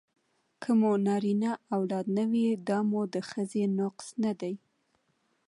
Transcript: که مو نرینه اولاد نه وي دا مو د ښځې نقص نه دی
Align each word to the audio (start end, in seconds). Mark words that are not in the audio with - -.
که 0.61 0.69
مو 0.79 0.91
نرینه 1.05 1.51
اولاد 1.75 2.05
نه 2.17 2.23
وي 2.31 2.45
دا 2.67 2.77
مو 2.89 3.01
د 3.13 3.15
ښځې 3.29 3.63
نقص 3.79 4.07
نه 4.23 4.31
دی 4.39 4.53